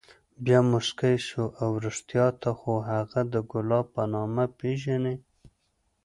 [0.43, 5.15] بيا موسكى سو اوه رښتيا ته خو هغه د ګلاب په نامه پېژنې.